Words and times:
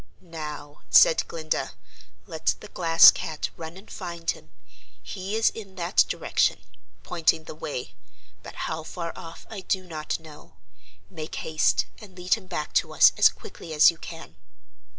"Now," 0.23 0.81
said 0.89 1.27
Glinda, 1.27 1.73
"let 2.25 2.55
the 2.59 2.69
Glass 2.69 3.11
Cat 3.11 3.51
run 3.55 3.77
and 3.77 3.87
find 3.91 4.31
him. 4.31 4.49
He 5.03 5.35
is 5.35 5.51
in 5.51 5.75
that 5.75 5.97
direction," 6.09 6.61
pointing 7.03 7.43
the 7.43 7.53
way, 7.53 7.93
"but 8.41 8.55
how 8.65 8.81
far 8.81 9.13
off 9.15 9.45
I 9.51 9.59
do 9.61 9.83
not 9.85 10.19
know. 10.19 10.55
Make 11.11 11.35
haste 11.45 11.85
and 11.99 12.17
lead 12.17 12.33
him 12.33 12.47
back 12.47 12.73
to 12.81 12.91
us 12.95 13.11
as 13.15 13.29
quickly 13.29 13.75
as 13.75 13.91
you 13.91 13.99
can." 13.99 14.37